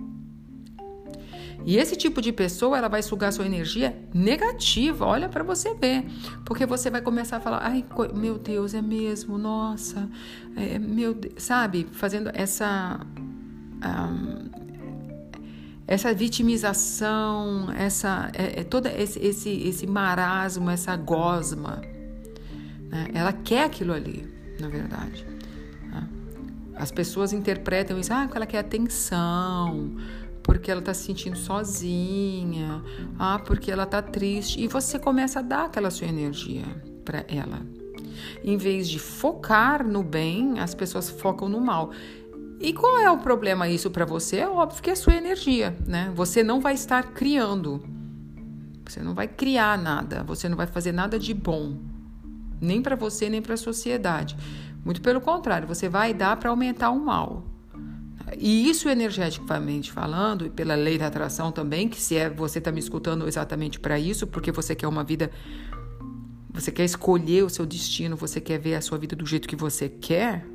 E 1.65 1.77
esse 1.77 1.95
tipo 1.95 2.21
de 2.21 2.33
pessoa, 2.33 2.77
ela 2.77 2.89
vai 2.89 3.03
sugar 3.03 3.33
sua 3.33 3.47
energia 3.47 3.97
negativa, 4.13 5.07
olha 5.07 5.29
para 5.29 5.45
você 5.45 5.75
ver. 5.75 6.05
Porque 6.45 6.67
você 6.67 6.91
vai 6.91 7.01
começar 7.01 7.37
a 7.37 7.41
falar, 7.41 7.61
ai, 7.63 7.85
meu 8.15 8.37
Deus, 8.37 8.75
é 8.75 8.83
mesmo, 8.83 9.39
nossa, 9.39 10.09
é, 10.57 10.77
meu, 10.79 11.17
sabe? 11.37 11.87
Fazendo 11.93 12.31
essa. 12.35 13.01
Um, 13.85 14.51
essa 15.87 16.15
vitimização, 16.15 17.71
essa, 17.73 18.31
é, 18.33 18.61
é 18.61 18.65
todo 18.65 18.87
esse, 18.87 19.19
esse, 19.19 19.51
esse 19.51 19.87
marasmo, 19.87 20.71
essa 20.71 20.97
gosma 20.97 21.83
né? 22.93 23.09
Ela 23.15 23.33
quer 23.33 23.65
aquilo 23.65 23.95
ali, 23.95 24.29
na 24.61 24.69
verdade. 24.69 25.27
Né? 25.91 26.07
As 26.77 26.93
pessoas 26.93 27.33
interpretam 27.33 27.99
isso, 27.99 28.13
ah, 28.13 28.29
ela 28.33 28.45
quer 28.45 28.59
atenção, 28.59 29.97
porque 30.43 30.71
ela 30.71 30.81
está 30.81 30.93
se 30.93 31.05
sentindo 31.05 31.39
sozinha, 31.39 32.83
ah, 33.19 33.39
porque 33.39 33.73
ela 33.73 33.85
está 33.85 34.03
triste. 34.03 34.61
E 34.63 34.69
você 34.69 34.99
começa 34.99 35.39
a 35.39 35.43
dar 35.43 35.65
aquela 35.65 35.91
sua 35.91 36.07
energia 36.07 36.65
para 37.03 37.25
ela. 37.29 37.63
Em 38.45 38.59
vez 38.59 38.89
de 38.89 38.99
focar 38.99 39.87
no 39.87 40.03
bem, 40.03 40.61
as 40.61 40.75
pessoas 40.75 41.09
focam 41.09 41.49
no 41.49 41.61
mal. 41.61 41.93
E 42.61 42.73
qual 42.73 42.99
é 42.99 43.11
o 43.11 43.19
problema 43.19 43.69
isso 43.69 43.91
para 43.91 44.05
você? 44.05 44.37
É 44.37 44.49
óbvio 44.49 44.83
que 44.83 44.91
é 44.91 44.93
a 44.93 44.97
sua 44.97 45.15
energia, 45.15 45.77
né? 45.87 46.13
Você 46.15 46.45
não 46.45 46.61
vai 46.61 46.75
estar 46.75 47.03
criando. 47.15 47.83
Você 48.87 49.01
não 49.01 49.15
vai 49.15 49.27
criar 49.27 49.79
nada, 49.79 50.23
você 50.23 50.49
não 50.49 50.57
vai 50.57 50.67
fazer 50.67 50.93
nada 50.93 51.19
de 51.19 51.33
bom 51.33 51.92
nem 52.63 52.81
para 52.81 52.95
você 52.95 53.29
nem 53.29 53.43
para 53.43 53.55
a 53.55 53.57
sociedade. 53.59 54.37
Muito 54.85 55.03
pelo 55.03 55.21
contrário, 55.21 55.67
você 55.67 55.89
vai 55.89 56.15
dar 56.15 56.37
para 56.37 56.49
aumentar 56.49 56.91
o 56.91 57.01
mal. 57.01 57.45
E 58.39 58.69
isso 58.71 58.89
energeticamente 58.89 59.93
falando, 59.93 60.47
e 60.47 60.51
pela 60.51 60.75
lei 60.75 60.97
da 60.97 61.09
atração 61.09 61.53
também, 61.53 61.89
que 61.89 62.01
se 62.01 62.17
é 62.17 62.31
você 62.31 62.59
está 62.59 62.73
me 62.73 62.79
escutando 62.79 63.27
exatamente 63.29 63.79
para 63.79 63.99
isso, 63.99 64.27
porque 64.27 64.51
você 64.51 64.75
quer 64.75 64.87
uma 64.87 65.05
vida, 65.05 65.31
você 66.51 66.73
quer 66.73 66.85
escolher 66.85 67.45
o 67.45 67.51
seu 67.51 67.67
destino, 67.67 68.17
você 68.17 68.41
quer 68.41 68.59
ver 68.59 68.77
a 68.77 68.81
sua 68.81 68.97
vida 68.97 69.15
do 69.15 69.27
jeito 69.27 69.47
que 69.47 69.57
você 69.57 69.89
quer, 69.89 70.47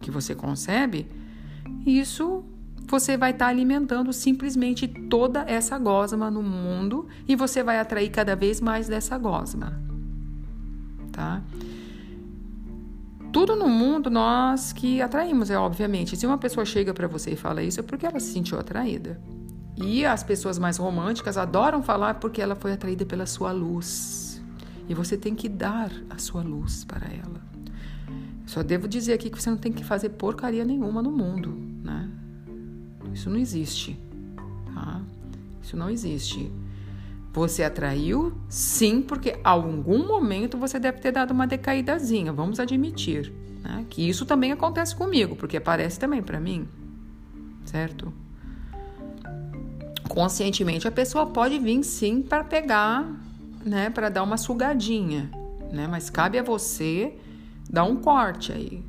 que 0.00 0.10
você 0.10 0.34
concebe, 0.34 1.06
isso 1.84 2.44
você 2.88 3.16
vai 3.16 3.32
estar 3.32 3.46
tá 3.46 3.50
alimentando 3.50 4.12
simplesmente 4.12 4.86
toda 4.86 5.44
essa 5.48 5.76
gosma 5.76 6.30
no 6.30 6.42
mundo 6.42 7.06
e 7.28 7.34
você 7.34 7.62
vai 7.62 7.78
atrair 7.78 8.10
cada 8.10 8.36
vez 8.36 8.60
mais 8.60 8.86
dessa 8.88 9.18
gosma 9.18 9.95
tá? 11.16 11.42
Tudo 13.32 13.56
no 13.56 13.68
mundo 13.68 14.10
nós 14.10 14.72
que 14.72 15.00
atraímos, 15.00 15.50
é 15.50 15.58
obviamente. 15.58 16.16
Se 16.16 16.26
uma 16.26 16.38
pessoa 16.38 16.64
chega 16.64 16.92
para 16.92 17.08
você 17.08 17.32
e 17.32 17.36
fala 17.36 17.62
isso, 17.62 17.80
é 17.80 17.82
porque 17.82 18.06
ela 18.06 18.20
se 18.20 18.32
sentiu 18.32 18.58
atraída. 18.58 19.20
E 19.76 20.04
as 20.04 20.22
pessoas 20.22 20.58
mais 20.58 20.76
românticas 20.76 21.36
adoram 21.36 21.82
falar 21.82 22.14
porque 22.14 22.40
ela 22.40 22.54
foi 22.54 22.72
atraída 22.72 23.04
pela 23.04 23.26
sua 23.26 23.52
luz. 23.52 24.42
E 24.88 24.94
você 24.94 25.16
tem 25.16 25.34
que 25.34 25.48
dar 25.48 25.90
a 26.08 26.18
sua 26.18 26.42
luz 26.42 26.84
para 26.84 27.06
ela. 27.06 27.44
Só 28.46 28.62
devo 28.62 28.86
dizer 28.86 29.14
aqui 29.14 29.28
que 29.28 29.42
você 29.42 29.50
não 29.50 29.56
tem 29.56 29.72
que 29.72 29.84
fazer 29.84 30.10
porcaria 30.10 30.64
nenhuma 30.64 31.02
no 31.02 31.10
mundo, 31.10 31.50
né? 31.82 32.08
Isso 33.12 33.28
não 33.28 33.38
existe, 33.38 33.98
tá? 34.72 35.02
Isso 35.60 35.76
não 35.76 35.90
existe. 35.90 36.50
Você 37.36 37.62
atraiu? 37.62 38.32
Sim, 38.48 39.02
porque 39.02 39.38
algum 39.44 40.06
momento 40.06 40.56
você 40.56 40.78
deve 40.80 41.00
ter 41.00 41.12
dado 41.12 41.32
uma 41.32 41.46
decaídazinha, 41.46 42.32
vamos 42.32 42.58
admitir. 42.58 43.30
Né? 43.62 43.84
Que 43.90 44.08
isso 44.08 44.24
também 44.24 44.52
acontece 44.52 44.96
comigo, 44.96 45.36
porque 45.36 45.58
aparece 45.58 46.00
também 46.00 46.22
para 46.22 46.40
mim, 46.40 46.66
certo? 47.66 48.10
Conscientemente 50.08 50.88
a 50.88 50.90
pessoa 50.90 51.26
pode 51.26 51.58
vir 51.58 51.82
sim 51.84 52.22
para 52.22 52.42
pegar, 52.42 53.06
né, 53.62 53.90
para 53.90 54.08
dar 54.08 54.22
uma 54.22 54.38
sugadinha, 54.38 55.30
né? 55.70 55.86
Mas 55.86 56.08
cabe 56.08 56.38
a 56.38 56.42
você 56.42 57.18
dar 57.68 57.84
um 57.84 57.96
corte 57.96 58.50
aí. 58.50 58.82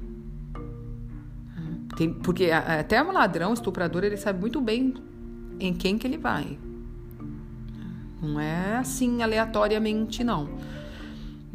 Tem, 1.97 2.13
porque 2.13 2.49
até 2.49 3.03
um 3.03 3.11
ladrão, 3.11 3.53
estuprador, 3.53 4.05
ele 4.05 4.15
sabe 4.15 4.39
muito 4.39 4.61
bem 4.61 4.93
em 5.59 5.73
quem 5.73 5.97
que 5.97 6.07
ele 6.07 6.17
vai. 6.17 6.57
Não 8.21 8.39
é 8.39 8.77
assim 8.77 9.21
aleatoriamente, 9.21 10.23
não. 10.23 10.49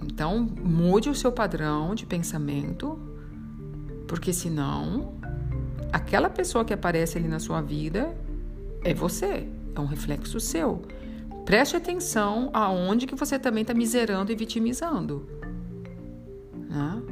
Então, 0.03 0.41
mude 0.41 1.09
o 1.09 1.15
seu 1.15 1.33
padrão 1.33 1.95
de 1.95 2.07
pensamento, 2.07 2.99
porque 4.07 4.33
senão 4.33 5.15
aquela 5.93 6.31
pessoa 6.31 6.65
que 6.65 6.73
aparece 6.73 7.19
ali 7.19 7.29
na 7.29 7.39
sua 7.39 7.61
vida 7.61 8.15
é 8.85 8.93
você, 8.93 9.47
é 9.75 9.81
um 9.81 9.87
reflexo 9.87 10.41
seu. 10.41 10.83
Preste 11.45 11.77
atenção 11.77 12.51
aonde 12.53 13.07
que 13.07 13.15
você 13.15 13.39
também 13.39 13.63
está 13.63 13.75
miserando 13.75 14.31
e 14.31 14.37
vitimizando. 14.37 15.27
Né? 16.69 17.03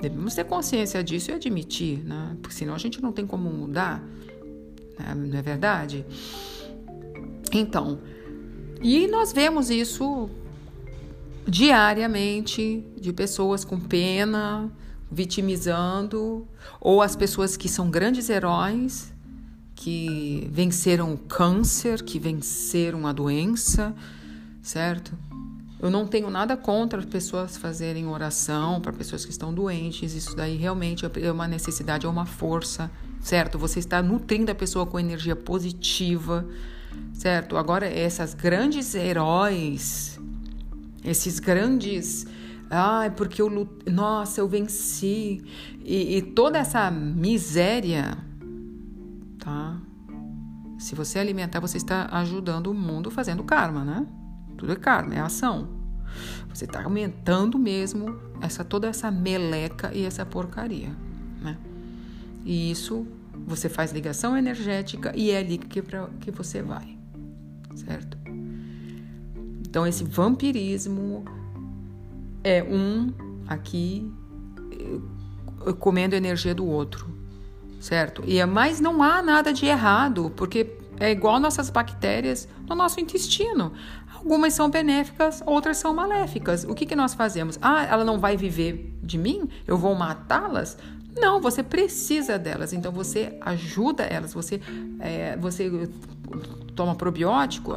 Devemos 0.00 0.34
ter 0.34 0.44
consciência 0.44 1.02
disso 1.02 1.30
e 1.30 1.34
admitir, 1.34 2.04
né? 2.04 2.36
porque 2.40 2.54
senão 2.54 2.74
a 2.74 2.78
gente 2.78 3.00
não 3.02 3.12
tem 3.12 3.26
como 3.26 3.48
mudar, 3.50 4.02
né? 4.98 5.14
não 5.14 5.38
é 5.38 5.42
verdade? 5.42 6.04
Então, 7.52 7.98
e 8.82 9.06
nós 9.06 9.32
vemos 9.32 9.70
isso 9.70 10.28
diariamente 11.46 12.84
de 12.98 13.12
pessoas 13.12 13.64
com 13.64 13.78
pena, 13.78 14.70
vitimizando, 15.10 16.46
ou 16.80 17.02
as 17.02 17.14
pessoas 17.14 17.56
que 17.56 17.68
são 17.68 17.90
grandes 17.90 18.28
heróis, 18.28 19.12
que 19.74 20.48
venceram 20.50 21.12
o 21.12 21.18
câncer, 21.18 22.02
que 22.02 22.18
venceram 22.18 23.06
a 23.06 23.12
doença, 23.12 23.94
certo? 24.62 25.16
Eu 25.80 25.90
não 25.90 26.06
tenho 26.06 26.30
nada 26.30 26.56
contra 26.56 26.98
as 26.98 27.04
pessoas 27.04 27.58
fazerem 27.58 28.06
oração 28.06 28.80
para 28.80 28.92
pessoas 28.92 29.24
que 29.24 29.30
estão 29.30 29.52
doentes. 29.52 30.14
Isso 30.14 30.34
daí 30.34 30.56
realmente 30.56 31.04
é 31.04 31.30
uma 31.30 31.46
necessidade, 31.46 32.06
é 32.06 32.08
uma 32.08 32.24
força, 32.24 32.90
certo? 33.20 33.58
Você 33.58 33.80
está 33.80 34.02
nutrindo 34.02 34.50
a 34.50 34.54
pessoa 34.54 34.86
com 34.86 34.98
energia 34.98 35.36
positiva, 35.36 36.46
certo? 37.12 37.56
Agora, 37.56 37.86
essas 37.86 38.34
grandes 38.34 38.94
heróis, 38.94 40.20
esses 41.04 41.38
grandes. 41.38 42.26
Ai, 42.70 43.10
porque 43.10 43.40
eu 43.40 43.48
lutei, 43.48 43.92
nossa, 43.92 44.40
eu 44.40 44.48
venci. 44.48 45.42
E, 45.84 46.16
e 46.16 46.22
toda 46.22 46.58
essa 46.58 46.90
miséria, 46.90 48.16
tá? 49.38 49.78
Se 50.78 50.94
você 50.94 51.18
alimentar, 51.18 51.60
você 51.60 51.76
está 51.76 52.08
ajudando 52.12 52.68
o 52.68 52.74
mundo 52.74 53.10
fazendo 53.10 53.44
karma, 53.44 53.84
né? 53.84 54.06
Tudo 54.56 54.72
é 54.72 54.76
karma, 54.76 55.14
é 55.14 55.20
ação. 55.20 55.68
Você 56.48 56.64
está 56.64 56.84
aumentando 56.84 57.58
mesmo 57.58 58.18
essa 58.40 58.64
toda 58.64 58.86
essa 58.86 59.10
meleca 59.10 59.90
e 59.94 60.04
essa 60.04 60.24
porcaria, 60.24 60.90
né? 61.40 61.56
E 62.44 62.70
isso 62.70 63.06
você 63.46 63.68
faz 63.68 63.92
ligação 63.92 64.36
energética 64.36 65.12
e 65.14 65.30
é 65.30 65.38
ali 65.38 65.58
que, 65.58 65.82
pra, 65.82 66.08
que 66.20 66.30
você 66.30 66.62
vai, 66.62 66.96
certo? 67.74 68.16
Então 69.66 69.86
esse 69.86 70.04
vampirismo 70.04 71.24
é 72.42 72.62
um 72.62 73.12
aqui 73.46 74.10
eh, 74.70 75.72
comendo 75.78 76.14
a 76.14 76.18
energia 76.18 76.54
do 76.54 76.66
outro, 76.66 77.06
certo? 77.80 78.22
E 78.26 78.38
é, 78.38 78.46
mas 78.46 78.80
não 78.80 79.02
há 79.02 79.22
nada 79.22 79.52
de 79.52 79.66
errado, 79.66 80.32
porque 80.36 80.78
é 81.00 81.10
igual 81.10 81.40
nossas 81.40 81.70
bactérias 81.70 82.48
no 82.68 82.74
nosso 82.74 83.00
intestino. 83.00 83.72
Algumas 84.14 84.54
são 84.54 84.70
benéficas, 84.70 85.42
outras 85.44 85.76
são 85.76 85.92
maléficas. 85.92 86.64
O 86.64 86.74
que, 86.74 86.86
que 86.86 86.96
nós 86.96 87.12
fazemos? 87.12 87.58
Ah, 87.60 87.84
ela 87.84 88.04
não 88.04 88.18
vai 88.18 88.36
viver 88.36 88.96
de 89.02 89.18
mim? 89.18 89.48
Eu 89.66 89.76
vou 89.76 89.94
matá-las? 89.94 90.78
Não, 91.16 91.40
você 91.40 91.62
precisa 91.62 92.38
delas. 92.38 92.72
Então 92.72 92.90
você 92.90 93.36
ajuda 93.40 94.04
elas. 94.04 94.34
Você, 94.34 94.60
é, 95.00 95.36
você 95.36 95.88
toma 96.74 96.94
probiótico. 96.94 97.72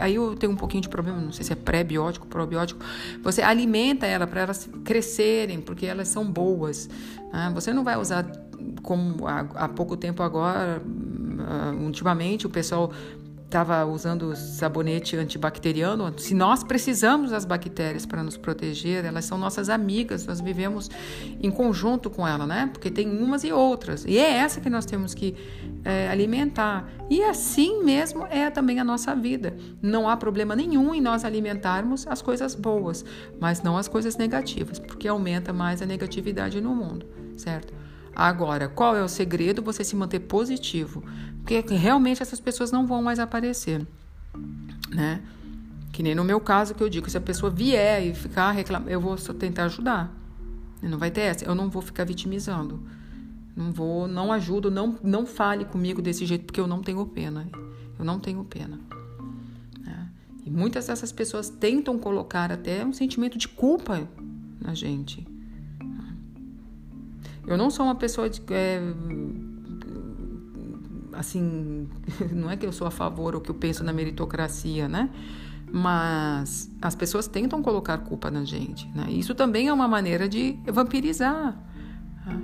Aí 0.00 0.14
eu 0.14 0.34
tenho 0.34 0.52
um 0.52 0.56
pouquinho 0.56 0.82
de 0.82 0.88
problema. 0.88 1.20
Não 1.20 1.32
sei 1.32 1.44
se 1.44 1.52
é 1.52 1.56
pré-biótico, 1.56 2.26
probiótico. 2.26 2.80
Você 3.22 3.42
alimenta 3.42 4.06
ela 4.06 4.26
para 4.26 4.42
elas 4.42 4.68
crescerem, 4.84 5.60
porque 5.60 5.86
elas 5.86 6.08
são 6.08 6.24
boas. 6.24 6.88
Né? 7.32 7.50
Você 7.54 7.72
não 7.72 7.84
vai 7.84 7.96
usar 7.96 8.26
como 8.82 9.26
há, 9.26 9.68
pouco 9.68 9.96
tempo 9.96 10.22
agora. 10.22 10.82
Uh, 11.40 11.84
ultimamente 11.84 12.46
o 12.46 12.50
pessoal 12.50 12.92
estava 13.50 13.84
usando 13.84 14.34
sabonete 14.36 15.16
antibacteriano, 15.16 16.14
se 16.16 16.34
nós 16.34 16.62
precisamos 16.62 17.32
das 17.32 17.44
bactérias 17.44 18.06
para 18.06 18.22
nos 18.22 18.36
proteger, 18.36 19.04
elas 19.04 19.24
são 19.24 19.36
nossas 19.36 19.68
amigas, 19.68 20.24
nós 20.24 20.40
vivemos 20.40 20.88
em 21.42 21.50
conjunto 21.50 22.08
com 22.08 22.26
ela, 22.26 22.46
né? 22.46 22.70
Porque 22.72 22.92
tem 22.92 23.10
umas 23.10 23.42
e 23.42 23.50
outras. 23.50 24.04
E 24.04 24.16
é 24.16 24.34
essa 24.34 24.60
que 24.60 24.70
nós 24.70 24.86
temos 24.86 25.14
que 25.14 25.34
é, 25.84 26.08
alimentar. 26.08 26.88
E 27.10 27.24
assim 27.24 27.82
mesmo 27.82 28.24
é 28.30 28.48
também 28.50 28.78
a 28.78 28.84
nossa 28.84 29.16
vida. 29.16 29.56
Não 29.82 30.08
há 30.08 30.16
problema 30.16 30.54
nenhum 30.54 30.94
em 30.94 31.00
nós 31.00 31.24
alimentarmos 31.24 32.06
as 32.06 32.22
coisas 32.22 32.54
boas, 32.54 33.04
mas 33.40 33.62
não 33.62 33.76
as 33.76 33.88
coisas 33.88 34.16
negativas, 34.16 34.78
porque 34.78 35.08
aumenta 35.08 35.52
mais 35.52 35.82
a 35.82 35.86
negatividade 35.86 36.60
no 36.60 36.72
mundo, 36.72 37.04
certo? 37.36 37.74
Agora, 38.14 38.68
qual 38.68 38.96
é 38.96 39.02
o 39.02 39.08
segredo? 39.08 39.62
Você 39.62 39.84
se 39.84 39.94
manter 39.94 40.20
positivo, 40.20 41.02
porque 41.38 41.60
realmente 41.74 42.22
essas 42.22 42.40
pessoas 42.40 42.70
não 42.70 42.86
vão 42.86 43.02
mais 43.02 43.18
aparecer, 43.18 43.86
né? 44.90 45.22
Que 45.92 46.02
nem 46.02 46.14
no 46.14 46.24
meu 46.24 46.40
caso 46.40 46.74
que 46.74 46.82
eu 46.82 46.88
digo, 46.88 47.10
se 47.10 47.16
a 47.16 47.20
pessoa 47.20 47.50
vier 47.50 48.06
e 48.06 48.14
ficar 48.14 48.50
reclamando, 48.52 48.90
eu 48.90 49.00
vou 49.00 49.16
tentar 49.16 49.64
ajudar. 49.64 50.14
Não 50.82 50.98
vai 50.98 51.10
ter 51.10 51.22
essa, 51.22 51.44
eu 51.44 51.54
não 51.54 51.68
vou 51.68 51.82
ficar 51.82 52.04
vitimizando. 52.04 52.80
Não 53.54 53.72
vou, 53.72 54.08
não 54.08 54.32
ajudo, 54.32 54.70
não 54.70 54.98
não 55.02 55.26
fale 55.26 55.64
comigo 55.64 56.00
desse 56.00 56.24
jeito 56.24 56.46
porque 56.46 56.60
eu 56.60 56.66
não 56.66 56.82
tenho 56.82 57.04
pena. 57.06 57.48
Eu 57.98 58.04
não 58.04 58.18
tenho 58.18 58.42
pena. 58.44 58.80
Né? 59.80 60.08
E 60.46 60.50
muitas 60.50 60.86
dessas 60.86 61.12
pessoas 61.12 61.50
tentam 61.50 61.98
colocar 61.98 62.50
até 62.50 62.84
um 62.84 62.92
sentimento 62.92 63.36
de 63.36 63.48
culpa 63.48 64.08
na 64.60 64.72
gente. 64.72 65.26
Eu 67.46 67.56
não 67.56 67.70
sou 67.70 67.86
uma 67.86 67.94
pessoa 67.94 68.28
de. 68.28 68.42
É, 68.50 68.80
assim, 71.12 71.88
não 72.32 72.50
é 72.50 72.56
que 72.56 72.66
eu 72.66 72.72
sou 72.72 72.86
a 72.86 72.90
favor 72.90 73.34
ou 73.34 73.40
que 73.40 73.50
eu 73.50 73.54
penso 73.54 73.84
na 73.84 73.92
meritocracia, 73.92 74.88
né? 74.88 75.10
Mas 75.72 76.70
as 76.82 76.94
pessoas 76.94 77.28
tentam 77.28 77.62
colocar 77.62 77.98
culpa 77.98 78.30
na 78.30 78.44
gente, 78.44 78.88
né? 78.88 79.06
Isso 79.10 79.34
também 79.34 79.68
é 79.68 79.72
uma 79.72 79.86
maneira 79.86 80.28
de 80.28 80.58
vampirizar. 80.66 81.56
Né? 82.26 82.40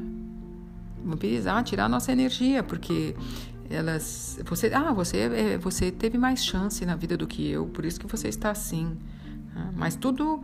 Vampirizar, 1.04 1.62
tirar 1.64 1.88
nossa 1.88 2.12
energia, 2.12 2.62
porque 2.62 3.16
elas 3.68 4.38
você 4.44 4.72
ah 4.72 4.92
você 4.92 5.18
é, 5.18 5.58
você 5.58 5.90
teve 5.90 6.16
mais 6.16 6.44
chance 6.44 6.84
na 6.86 6.94
vida 6.94 7.16
do 7.16 7.26
que 7.26 7.48
eu 7.50 7.66
por 7.66 7.84
isso 7.84 7.98
que 7.98 8.06
você 8.06 8.28
está 8.28 8.50
assim 8.50 8.96
né? 9.54 9.72
mas 9.74 9.96
tudo 9.96 10.40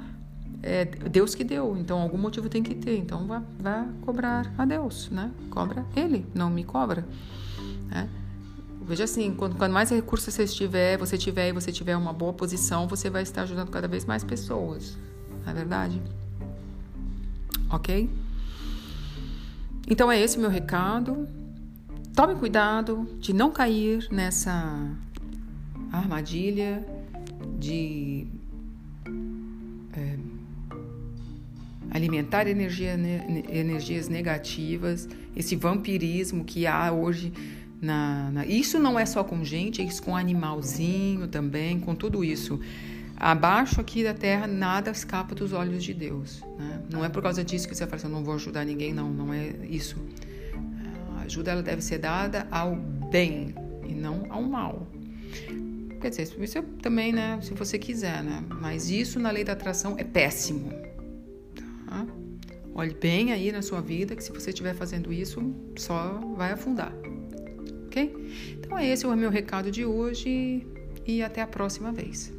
é 0.62 0.84
Deus 0.84 1.34
que 1.34 1.42
deu, 1.42 1.76
então 1.76 2.00
algum 2.00 2.18
motivo 2.18 2.48
tem 2.48 2.62
que 2.62 2.74
ter. 2.74 2.96
Então 2.96 3.26
vá, 3.26 3.42
vá 3.58 3.86
cobrar 4.02 4.52
a 4.56 4.64
Deus, 4.64 5.10
né? 5.10 5.30
Cobra 5.50 5.84
Ele, 5.96 6.24
não 6.34 6.48
me 6.48 6.62
cobra. 6.62 7.04
Né? 7.88 8.08
Veja 8.86 9.04
assim, 9.04 9.34
quando, 9.34 9.56
quando 9.56 9.72
mais 9.72 9.90
recursos 9.90 10.32
você 10.32 10.46
tiver, 10.46 10.96
você 10.96 11.18
tiver 11.18 11.48
e 11.48 11.52
você 11.52 11.72
tiver 11.72 11.96
uma 11.96 12.12
boa 12.12 12.32
posição, 12.32 12.86
você 12.86 13.10
vai 13.10 13.22
estar 13.22 13.42
ajudando 13.42 13.70
cada 13.70 13.88
vez 13.88 14.04
mais 14.04 14.22
pessoas. 14.22 14.96
Não 15.44 15.50
é 15.50 15.54
verdade? 15.54 16.00
Ok? 17.70 18.08
Então 19.88 20.10
é 20.10 20.20
esse 20.20 20.36
o 20.36 20.40
meu 20.40 20.50
recado. 20.50 21.28
Tome 22.14 22.34
cuidado 22.34 23.08
de 23.18 23.32
não 23.32 23.50
cair 23.50 24.06
nessa 24.10 24.90
armadilha 25.90 26.86
de 27.58 28.26
alimentar 31.92 32.48
energia, 32.48 32.98
energias 33.50 34.08
negativas, 34.08 35.08
esse 35.36 35.54
vampirismo 35.54 36.42
que 36.42 36.66
há 36.66 36.90
hoje 36.90 37.32
na, 37.80 38.30
na, 38.30 38.46
Isso 38.46 38.78
não 38.78 38.98
é 38.98 39.04
só 39.04 39.22
com 39.22 39.44
gente, 39.44 39.82
é 39.82 39.84
isso 39.84 40.02
com 40.02 40.16
animalzinho 40.16 41.28
também, 41.28 41.78
com 41.78 41.94
tudo 41.94 42.24
isso. 42.24 42.58
Abaixo 43.16 43.80
aqui 43.80 44.02
da 44.02 44.14
terra, 44.14 44.46
nada 44.46 44.90
escapa 44.90 45.34
dos 45.34 45.52
olhos 45.52 45.84
de 45.84 45.92
Deus. 45.92 46.42
Né? 46.58 46.80
Não 46.90 47.04
é 47.04 47.08
por 47.08 47.22
causa 47.22 47.44
disso 47.44 47.68
que 47.68 47.74
você 47.74 47.84
fala 47.84 47.96
assim, 47.96 48.06
eu 48.06 48.12
não 48.12 48.24
vou 48.24 48.34
ajudar 48.34 48.64
ninguém, 48.64 48.94
não, 48.94 49.10
não 49.10 49.34
é 49.34 49.52
isso. 49.68 49.96
A 51.18 51.22
ajuda 51.24 51.50
ela 51.50 51.62
deve 51.62 51.82
ser 51.82 51.98
dada 51.98 52.46
ao 52.50 52.74
bem 52.74 53.54
e 53.86 53.92
não 53.92 54.26
ao 54.30 54.42
mal. 54.42 54.88
Quer 56.00 56.08
dizer, 56.08 56.34
isso 56.40 56.62
também, 56.80 57.12
né, 57.12 57.38
se 57.42 57.54
você 57.54 57.78
quiser, 57.78 58.24
né? 58.24 58.42
Mas 58.60 58.90
isso 58.90 59.20
na 59.20 59.30
lei 59.30 59.44
da 59.44 59.52
atração 59.52 59.94
é 59.98 60.02
péssimo. 60.02 60.72
Tá? 61.92 62.06
Olhe 62.74 62.94
bem 62.94 63.32
aí 63.32 63.52
na 63.52 63.60
sua 63.60 63.82
vida 63.82 64.16
que 64.16 64.24
se 64.24 64.32
você 64.32 64.48
estiver 64.48 64.74
fazendo 64.74 65.12
isso, 65.12 65.54
só 65.76 66.18
vai 66.34 66.52
afundar. 66.52 66.90
Ok? 67.86 68.16
Então, 68.58 68.78
esse 68.78 69.04
é 69.04 69.08
o 69.08 69.14
meu 69.14 69.28
recado 69.28 69.70
de 69.70 69.84
hoje 69.84 70.66
e 71.06 71.22
até 71.22 71.42
a 71.42 71.46
próxima 71.46 71.92
vez. 71.92 72.32